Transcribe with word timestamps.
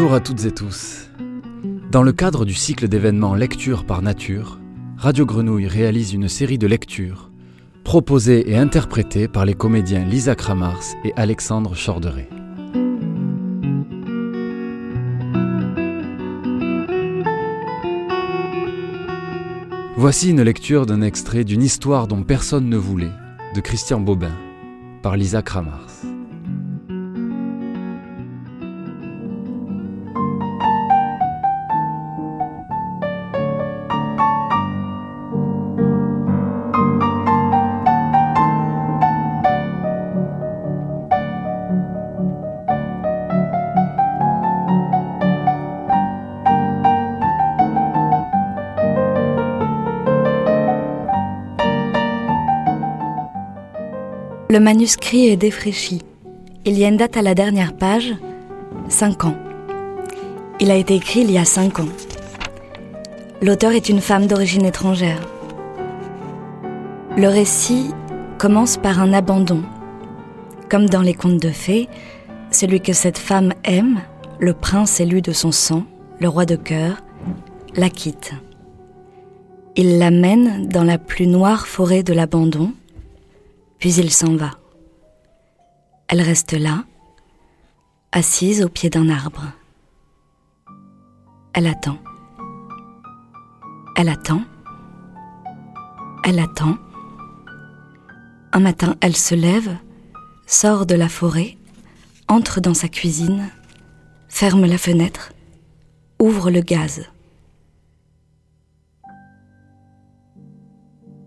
Bonjour 0.00 0.14
à 0.14 0.20
toutes 0.20 0.46
et 0.46 0.50
tous. 0.50 1.10
Dans 1.90 2.02
le 2.02 2.12
cadre 2.12 2.46
du 2.46 2.54
cycle 2.54 2.88
d'événements 2.88 3.34
Lecture 3.34 3.84
par 3.84 4.00
Nature, 4.00 4.58
Radio 4.96 5.26
Grenouille 5.26 5.66
réalise 5.66 6.14
une 6.14 6.26
série 6.26 6.56
de 6.56 6.66
lectures 6.66 7.30
proposées 7.84 8.50
et 8.50 8.56
interprétées 8.56 9.28
par 9.28 9.44
les 9.44 9.52
comédiens 9.52 10.02
Lisa 10.06 10.34
Kramars 10.34 10.84
et 11.04 11.12
Alexandre 11.16 11.74
Chorderet. 11.76 12.30
Voici 19.98 20.30
une 20.30 20.40
lecture 20.40 20.86
d'un 20.86 21.02
extrait 21.02 21.44
d'une 21.44 21.62
histoire 21.62 22.06
dont 22.06 22.22
personne 22.22 22.70
ne 22.70 22.78
voulait, 22.78 23.12
de 23.54 23.60
Christian 23.60 24.00
Bobin, 24.00 24.32
par 25.02 25.18
Lisa 25.18 25.42
Kramars. 25.42 25.89
Le 54.60 54.64
manuscrit 54.64 55.28
est 55.28 55.38
défraîchi. 55.38 56.02
Il 56.66 56.78
y 56.78 56.84
a 56.84 56.88
une 56.88 56.98
date 56.98 57.16
à 57.16 57.22
la 57.22 57.34
dernière 57.34 57.72
page, 57.72 58.14
5 58.90 59.24
ans. 59.24 59.36
Il 60.60 60.70
a 60.70 60.74
été 60.74 60.96
écrit 60.96 61.20
il 61.20 61.30
y 61.30 61.38
a 61.38 61.46
5 61.46 61.78
ans. 61.80 61.88
L'auteur 63.40 63.72
est 63.72 63.88
une 63.88 64.02
femme 64.02 64.26
d'origine 64.26 64.66
étrangère. 64.66 65.26
Le 67.16 67.26
récit 67.26 67.86
commence 68.36 68.76
par 68.76 69.00
un 69.00 69.14
abandon. 69.14 69.62
Comme 70.68 70.90
dans 70.90 71.00
les 71.00 71.14
contes 71.14 71.40
de 71.40 71.52
fées, 71.52 71.88
celui 72.50 72.82
que 72.82 72.92
cette 72.92 73.16
femme 73.16 73.54
aime, 73.64 74.02
le 74.40 74.52
prince 74.52 75.00
élu 75.00 75.22
de 75.22 75.32
son 75.32 75.52
sang, 75.52 75.84
le 76.18 76.28
roi 76.28 76.44
de 76.44 76.56
cœur, 76.56 77.02
la 77.76 77.88
quitte. 77.88 78.34
Il 79.74 79.96
l'amène 79.96 80.68
dans 80.68 80.84
la 80.84 80.98
plus 80.98 81.26
noire 81.26 81.66
forêt 81.66 82.02
de 82.02 82.12
l'abandon, 82.12 82.74
puis 83.80 83.94
il 83.94 84.12
s'en 84.12 84.36
va. 84.36 84.52
Elle 86.06 86.20
reste 86.20 86.52
là, 86.52 86.84
assise 88.12 88.62
au 88.62 88.68
pied 88.68 88.90
d'un 88.90 89.08
arbre. 89.08 89.44
Elle 91.54 91.66
attend. 91.66 91.98
Elle 93.96 94.08
attend. 94.08 94.42
Elle 96.24 96.38
attend. 96.38 96.76
Un 98.52 98.60
matin, 98.60 98.96
elle 99.00 99.16
se 99.16 99.34
lève, 99.34 99.76
sort 100.46 100.84
de 100.84 100.94
la 100.94 101.08
forêt, 101.08 101.56
entre 102.28 102.60
dans 102.60 102.74
sa 102.74 102.88
cuisine, 102.88 103.48
ferme 104.28 104.66
la 104.66 104.78
fenêtre, 104.78 105.32
ouvre 106.20 106.50
le 106.50 106.60
gaz. 106.60 107.08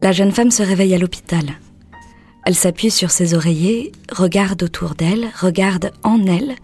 La 0.01 0.11
jeune 0.11 0.31
femme 0.31 0.51
se 0.51 0.63
réveille 0.63 0.93
à 0.93 0.97
l'hôpital. 0.97 1.45
Elle 2.45 2.55
s'appuie 2.55 2.91
sur 2.91 3.11
ses 3.11 3.33
oreillers, 3.33 3.91
regarde 4.11 4.63
autour 4.63 4.95
d'elle, 4.95 5.29
regarde 5.39 5.91
en 6.03 6.25
elle. 6.25 6.55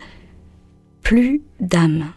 Plus 1.02 1.42
d'âme. 1.60 2.12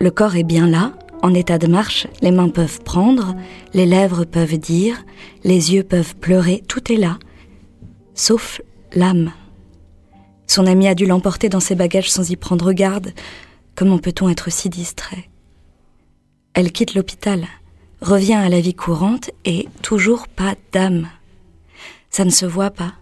Le 0.00 0.10
corps 0.10 0.36
est 0.36 0.44
bien 0.44 0.66
là, 0.66 0.94
en 1.22 1.34
état 1.34 1.58
de 1.58 1.66
marche, 1.66 2.06
les 2.22 2.30
mains 2.30 2.48
peuvent 2.48 2.80
prendre, 2.82 3.36
les 3.74 3.84
lèvres 3.84 4.24
peuvent 4.24 4.56
dire, 4.56 5.04
les 5.44 5.74
yeux 5.74 5.82
peuvent 5.82 6.16
pleurer, 6.16 6.62
tout 6.66 6.90
est 6.90 6.96
là, 6.96 7.18
sauf 8.14 8.62
l'âme. 8.94 9.32
Son 10.46 10.66
ami 10.66 10.88
a 10.88 10.94
dû 10.94 11.04
l'emporter 11.04 11.50
dans 11.50 11.60
ses 11.60 11.74
bagages 11.74 12.10
sans 12.10 12.30
y 12.30 12.36
prendre 12.36 12.72
garde. 12.72 13.12
Comment 13.74 13.98
peut-on 13.98 14.30
être 14.30 14.50
si 14.50 14.70
distrait? 14.70 15.28
Elle 16.54 16.72
quitte 16.72 16.94
l'hôpital, 16.94 17.46
revient 18.00 18.34
à 18.34 18.48
la 18.48 18.60
vie 18.60 18.74
courante 18.74 19.30
et 19.44 19.68
toujours 19.82 20.26
pas 20.26 20.54
d'âme. 20.72 21.06
Ça 22.10 22.24
ne 22.24 22.30
se 22.30 22.46
voit 22.46 22.70
pas, 22.70 22.92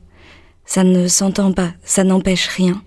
ça 0.64 0.84
ne 0.84 1.08
s'entend 1.08 1.52
pas, 1.52 1.72
ça 1.82 2.04
n'empêche 2.04 2.46
rien. 2.46 2.82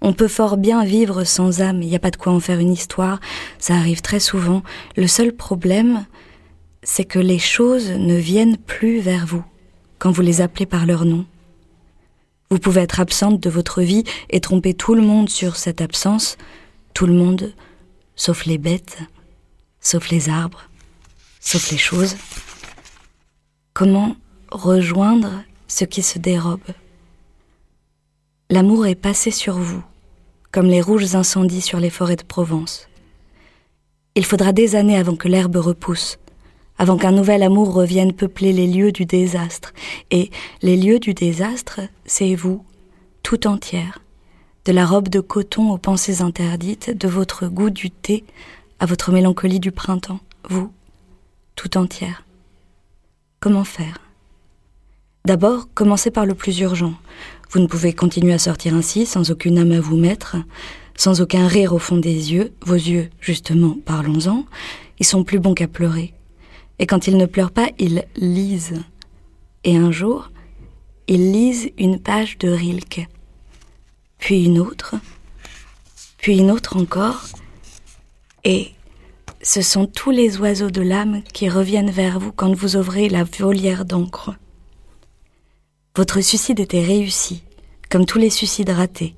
On 0.00 0.12
peut 0.12 0.28
fort 0.28 0.56
bien 0.56 0.84
vivre 0.84 1.24
sans 1.24 1.60
âme, 1.60 1.82
il 1.82 1.88
n'y 1.88 1.96
a 1.96 2.00
pas 2.00 2.10
de 2.10 2.16
quoi 2.16 2.32
en 2.32 2.40
faire 2.40 2.60
une 2.60 2.72
histoire, 2.72 3.18
ça 3.58 3.74
arrive 3.74 4.00
très 4.00 4.20
souvent. 4.20 4.62
Le 4.96 5.06
seul 5.06 5.32
problème, 5.32 6.06
c'est 6.82 7.04
que 7.04 7.18
les 7.18 7.40
choses 7.40 7.90
ne 7.90 8.14
viennent 8.14 8.56
plus 8.56 9.00
vers 9.00 9.26
vous 9.26 9.44
quand 9.98 10.10
vous 10.10 10.22
les 10.22 10.40
appelez 10.40 10.66
par 10.66 10.86
leur 10.86 11.04
nom. 11.04 11.26
Vous 12.50 12.58
pouvez 12.60 12.82
être 12.82 13.00
absente 13.00 13.40
de 13.40 13.50
votre 13.50 13.82
vie 13.82 14.04
et 14.30 14.40
tromper 14.40 14.74
tout 14.74 14.94
le 14.94 15.02
monde 15.02 15.28
sur 15.28 15.56
cette 15.56 15.80
absence, 15.80 16.36
tout 16.94 17.06
le 17.06 17.12
monde, 17.12 17.52
sauf 18.14 18.46
les 18.46 18.58
bêtes, 18.58 18.98
sauf 19.80 20.10
les 20.10 20.28
arbres, 20.28 20.70
sauf 21.40 21.70
les 21.72 21.78
choses. 21.78 22.16
Comment 23.74 24.14
rejoindre 24.52 25.42
ce 25.68 25.84
qui 25.84 26.02
se 26.02 26.18
dérobe. 26.18 26.60
L'amour 28.50 28.86
est 28.86 28.94
passé 28.94 29.30
sur 29.30 29.58
vous, 29.58 29.82
comme 30.52 30.66
les 30.66 30.80
rouges 30.80 31.14
incendies 31.14 31.60
sur 31.60 31.80
les 31.80 31.90
forêts 31.90 32.16
de 32.16 32.22
Provence. 32.22 32.88
Il 34.14 34.24
faudra 34.24 34.52
des 34.52 34.76
années 34.76 34.96
avant 34.96 35.16
que 35.16 35.28
l'herbe 35.28 35.56
repousse, 35.56 36.18
avant 36.78 36.96
qu'un 36.96 37.12
nouvel 37.12 37.42
amour 37.42 37.72
revienne 37.72 38.12
peupler 38.12 38.52
les 38.52 38.66
lieux 38.66 38.92
du 38.92 39.04
désastre. 39.04 39.72
Et 40.10 40.30
les 40.62 40.76
lieux 40.76 40.98
du 40.98 41.14
désastre, 41.14 41.80
c'est 42.04 42.34
vous, 42.34 42.64
tout 43.22 43.46
entière, 43.46 44.00
de 44.64 44.72
la 44.72 44.86
robe 44.86 45.08
de 45.08 45.20
coton 45.20 45.70
aux 45.70 45.78
pensées 45.78 46.22
interdites, 46.22 46.96
de 46.96 47.08
votre 47.08 47.48
goût 47.48 47.70
du 47.70 47.90
thé 47.90 48.24
à 48.78 48.86
votre 48.86 49.10
mélancolie 49.10 49.60
du 49.60 49.72
printemps, 49.72 50.20
vous, 50.48 50.70
tout 51.54 51.76
entière. 51.76 52.24
Comment 53.40 53.64
faire? 53.64 54.05
D'abord, 55.26 55.66
commencez 55.74 56.12
par 56.12 56.24
le 56.24 56.36
plus 56.36 56.60
urgent. 56.60 56.94
Vous 57.50 57.58
ne 57.58 57.66
pouvez 57.66 57.92
continuer 57.92 58.32
à 58.32 58.38
sortir 58.38 58.74
ainsi, 58.74 59.06
sans 59.06 59.32
aucune 59.32 59.58
âme 59.58 59.72
à 59.72 59.80
vous 59.80 59.96
mettre, 59.96 60.36
sans 60.96 61.20
aucun 61.20 61.48
rire 61.48 61.72
au 61.72 61.80
fond 61.80 61.96
des 61.96 62.32
yeux. 62.32 62.52
Vos 62.64 62.74
yeux, 62.74 63.10
justement, 63.20 63.76
parlons-en, 63.84 64.44
ils 65.00 65.04
sont 65.04 65.24
plus 65.24 65.40
bons 65.40 65.54
qu'à 65.54 65.66
pleurer. 65.66 66.14
Et 66.78 66.86
quand 66.86 67.08
ils 67.08 67.16
ne 67.16 67.26
pleurent 67.26 67.50
pas, 67.50 67.70
ils 67.80 68.04
lisent. 68.14 68.80
Et 69.64 69.76
un 69.76 69.90
jour, 69.90 70.30
ils 71.08 71.32
lisent 71.32 71.72
une 71.76 71.98
page 71.98 72.38
de 72.38 72.48
Rilke, 72.48 73.08
puis 74.18 74.44
une 74.44 74.60
autre, 74.60 74.94
puis 76.18 76.38
une 76.38 76.52
autre 76.52 76.76
encore, 76.76 77.24
et 78.44 78.70
ce 79.42 79.60
sont 79.60 79.86
tous 79.86 80.12
les 80.12 80.38
oiseaux 80.38 80.70
de 80.70 80.82
l'âme 80.82 81.24
qui 81.32 81.48
reviennent 81.48 81.90
vers 81.90 82.20
vous 82.20 82.30
quand 82.30 82.54
vous 82.54 82.76
ouvrez 82.76 83.08
la 83.08 83.24
volière 83.24 83.84
d'encre. 83.84 84.36
Votre 85.96 86.20
suicide 86.20 86.60
était 86.60 86.84
réussi, 86.84 87.42
comme 87.88 88.04
tous 88.04 88.18
les 88.18 88.28
suicides 88.28 88.68
ratés. 88.68 89.14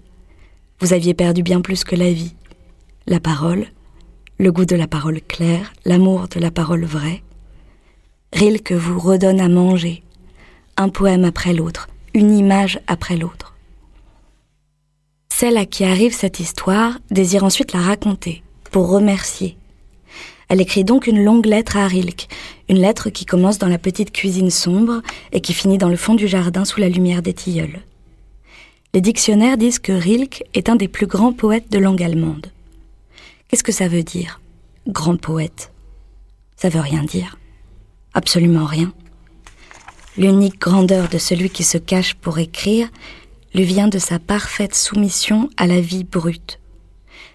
Vous 0.79 0.93
aviez 0.93 1.13
perdu 1.13 1.43
bien 1.43 1.61
plus 1.61 1.83
que 1.83 1.97
la 1.97 2.13
vie, 2.13 2.37
la 3.09 3.19
parole, 3.19 3.67
le 4.39 4.53
goût 4.53 4.65
de 4.65 4.77
la 4.77 4.87
parole 4.87 5.21
claire, 5.21 5.73
l'amour 5.85 6.29
de 6.29 6.39
la 6.39 6.53
parole 6.53 6.85
vraie. 6.85 7.25
Rilke 8.33 8.71
vous 8.71 9.01
redonne 9.01 9.41
à 9.41 9.49
manger, 9.49 10.05
un 10.77 10.89
poème 10.89 11.25
après 11.25 11.53
l'autre, 11.53 11.89
une 12.15 12.31
image 12.31 12.79
après 12.87 13.17
l'autre. 13.17 13.57
Celle 15.31 15.57
à 15.57 15.67
qui 15.67 15.83
arrive 15.83 16.15
cette 16.15 16.39
histoire 16.39 17.01
désire 17.11 17.43
ensuite 17.43 17.73
la 17.73 17.81
raconter, 17.81 18.45
pour 18.71 18.89
remercier, 18.89 19.59
elle 20.49 20.63
écrit 20.63 20.85
donc 20.85 21.07
une 21.07 21.23
longue 21.23 21.47
lettre 21.47 21.77
à 21.77 21.87
Rilke, 21.87 22.29
une 22.69 22.81
lettre 22.81 23.11
qui 23.11 23.25
commence 23.25 23.59
dans 23.59 23.69
la 23.69 23.79
petite 23.79 24.13
cuisine 24.13 24.51
sombre 24.51 25.03
et 25.33 25.41
qui 25.41 25.55
finit 25.55 25.79
dans 25.79 25.89
le 25.89 25.97
fond 25.97 26.15
du 26.15 26.29
jardin 26.29 26.65
sous 26.65 26.81
la 26.81 26.89
lumière 26.89 27.23
des 27.23 27.35
tilleuls. 27.35 27.81
Les 28.95 29.01
dictionnaires 29.01 29.59
disent 29.59 29.79
que 29.79 29.93
Rilke 29.93 30.45
est 30.55 30.69
un 30.69 30.77
des 30.77 30.89
plus 30.89 31.07
grands 31.07 31.33
poètes 31.33 31.71
de 31.71 31.79
langue 31.79 32.03
allemande. 32.03 32.47
Qu'est-ce 33.49 33.65
que 33.65 33.73
ça 33.73 33.89
veut 33.89 34.03
dire, 34.03 34.41
grand 34.87 35.17
poète? 35.17 35.73
Ça 36.57 36.69
veut 36.69 36.81
rien 36.81 37.03
dire. 37.03 37.39
Absolument 38.15 38.67
rien. 38.67 38.93
L'unique 40.17 40.61
grandeur 40.61 41.09
de 41.09 41.19
celui 41.19 41.51
qui 41.51 41.65
se 41.65 41.79
cache 41.79 42.15
pour 42.15 42.39
écrire 42.39 42.89
lui 43.55 43.65
vient 43.65 43.89
de 43.89 43.99
sa 43.99 44.19
parfaite 44.19 44.75
soumission 44.75 45.49
à 45.57 45.67
la 45.67 45.81
vie 45.81 46.05
brute. 46.05 46.59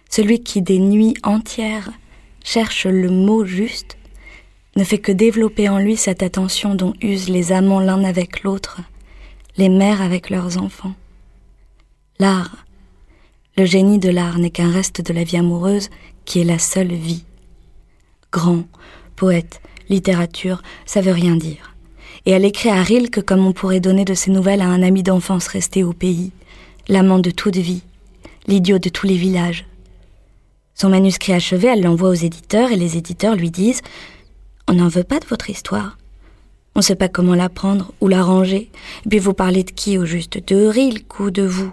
Celui 0.10 0.44
qui 0.44 0.62
des 0.62 0.80
nuits 0.80 1.16
entières 1.24 1.90
cherche 2.44 2.86
le 2.86 3.10
mot 3.10 3.46
juste, 3.46 3.98
ne 4.76 4.84
fait 4.84 4.98
que 4.98 5.12
développer 5.12 5.70
en 5.70 5.78
lui 5.78 5.98
cette 5.98 6.24
attention 6.24 6.76
dont 6.76 6.94
usent 7.02 7.30
les 7.30 7.52
amants 7.52 7.80
l'un 7.80 8.04
avec 8.04 8.44
l'autre, 8.44 8.82
les 9.58 9.70
mères 9.70 10.02
avec 10.02 10.30
leurs 10.30 10.62
enfants. 10.62 10.94
L'art, 12.20 12.66
Le 13.56 13.66
génie 13.66 14.00
de 14.00 14.10
l'art 14.10 14.40
n'est 14.40 14.50
qu'un 14.50 14.72
reste 14.72 15.02
de 15.02 15.14
la 15.14 15.24
vie 15.24 15.38
amoureuse 15.38 15.92
qui 16.26 16.40
est 16.40 16.44
la 16.44 16.58
seule 16.58 16.94
vie. 16.94 17.24
Grand, 18.32 18.64
poète, 19.16 19.62
littérature, 19.90 20.64
ça 20.88 21.02
veut 21.02 21.12
rien 21.12 21.36
dire. 21.36 21.76
Et 22.26 22.32
elle 22.32 22.46
écrit 22.46 22.70
à 22.70 22.82
Rilke 22.82 23.22
comme 23.22 23.46
on 23.46 23.54
pourrait 23.54 23.80
donner 23.80 24.06
de 24.06 24.16
ses 24.16 24.32
nouvelles 24.32 24.62
à 24.62 24.68
un 24.68 24.82
ami 24.82 25.04
d'enfance 25.04 25.48
resté 25.48 25.84
au 25.84 25.94
pays, 25.94 26.32
l'amant 26.88 27.20
de 27.20 27.30
toute 27.30 27.58
vie, 27.58 27.84
l'idiot 28.48 28.80
de 28.80 28.90
tous 28.90 29.06
les 29.06 29.18
villages. 29.18 29.66
Son 30.74 30.90
manuscrit 30.90 31.34
achevé, 31.34 31.68
elle 31.68 31.84
l'envoie 31.84 32.10
aux 32.10 32.14
éditeurs 32.14 32.72
et 32.72 32.76
les 32.76 32.98
éditeurs 32.98 33.36
lui 33.36 33.52
disent 33.52 33.82
On 34.68 34.74
n'en 34.74 34.88
veut 34.88 35.04
pas 35.04 35.20
de 35.20 35.26
votre 35.26 35.50
histoire. 35.50 35.98
On 36.76 36.80
ne 36.80 36.84
sait 36.84 36.96
pas 36.96 37.10
comment 37.10 37.36
la 37.36 37.50
prendre 37.50 37.94
ou 38.02 38.08
la 38.08 38.24
ranger. 38.24 38.72
Et 39.06 39.10
puis 39.10 39.20
vous 39.20 39.34
parlez 39.34 39.64
de 39.64 39.72
qui 39.72 39.98
au 39.98 40.06
juste 40.06 40.48
De 40.48 40.66
Rilke 40.66 41.20
ou 41.20 41.32
de 41.32 41.44
vous 41.44 41.72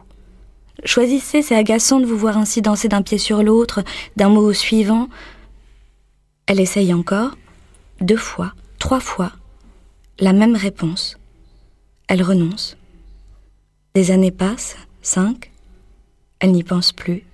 Choisissez, 0.85 1.43
c'est 1.43 1.57
agaçant 1.57 2.01
de 2.01 2.07
vous 2.07 2.17
voir 2.17 2.39
ainsi 2.39 2.63
danser 2.63 2.89
d'un 2.89 3.03
pied 3.03 3.19
sur 3.19 3.43
l'autre, 3.43 3.83
d'un 4.17 4.31
mot 4.31 4.43
au 4.43 4.53
suivant. 4.53 5.09
Elle 6.47 6.61
essaye 6.61 6.95
encore, 6.95 7.37
deux 8.01 8.17
fois, 8.17 8.55
trois 8.79 9.01
fois, 9.01 9.33
la 10.19 10.33
même 10.33 10.57
réponse. 10.57 11.19
Elle 12.09 12.23
renonce. 12.23 12.77
Des 13.95 14.11
années 14.11 14.31
passent, 14.31 14.77
cinq. 15.03 15.51
Elle 16.39 16.53
n'y 16.53 16.65
pense 16.65 16.93
plus. 16.93 17.25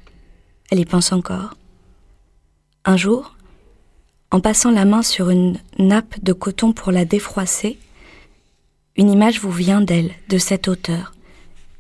Elle 0.71 0.81
y 0.81 0.85
pense 0.85 1.13
encore. 1.13 1.55
Un 2.85 2.97
jour, 2.97 3.36
en 4.31 4.41
passant 4.41 4.71
la 4.71 4.85
main 4.85 5.03
sur 5.03 5.31
une 5.31 5.59
nappe 5.79 6.23
de 6.23 6.33
coton 6.33 6.73
pour 6.73 6.93
la 6.93 7.05
défroisser, 7.05 7.79
une 8.97 9.11
image 9.11 9.41
vous 9.41 9.51
vient 9.51 9.81
d'elle, 9.81 10.13
de 10.29 10.39
cette 10.39 10.69
hauteur, 10.69 11.13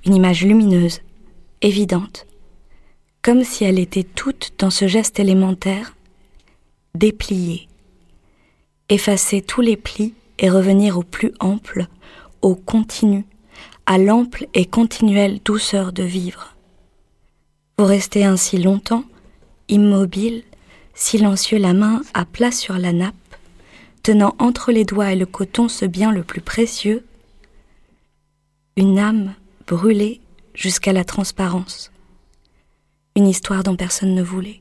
une 0.04 0.14
image 0.14 0.44
lumineuse, 0.44 1.00
évidente, 1.62 2.26
comme 3.22 3.42
si 3.42 3.64
elle 3.64 3.78
était 3.78 4.04
toute 4.04 4.52
dans 4.58 4.70
ce 4.70 4.86
geste 4.86 5.18
élémentaire, 5.18 5.96
déplier, 6.94 7.68
effacer 8.88 9.42
tous 9.42 9.60
les 9.60 9.76
plis 9.76 10.14
et 10.38 10.50
revenir 10.50 10.98
au 10.98 11.02
plus 11.02 11.32
ample, 11.40 11.86
au 12.42 12.54
continu, 12.54 13.24
à 13.86 13.98
l'ample 13.98 14.46
et 14.54 14.66
continuelle 14.66 15.40
douceur 15.44 15.92
de 15.92 16.02
vivre. 16.02 16.54
Vous 17.78 17.84
restez 17.84 18.24
ainsi 18.24 18.58
longtemps, 18.58 19.04
immobile, 19.68 20.42
silencieux, 20.96 21.58
la 21.58 21.74
main 21.74 22.02
à 22.14 22.24
plat 22.24 22.50
sur 22.50 22.76
la 22.78 22.92
nappe, 22.92 23.14
tenant 24.02 24.34
entre 24.38 24.72
les 24.72 24.84
doigts 24.84 25.12
et 25.12 25.16
le 25.16 25.26
coton 25.26 25.68
ce 25.68 25.84
bien 25.84 26.10
le 26.10 26.24
plus 26.24 26.40
précieux, 26.40 27.04
une 28.76 28.98
âme 28.98 29.34
brûlée 29.68 30.20
jusqu'à 30.54 30.92
la 30.92 31.04
transparence, 31.04 31.92
une 33.14 33.28
histoire 33.28 33.62
dont 33.62 33.76
personne 33.76 34.14
ne 34.14 34.22
voulait. 34.22 34.60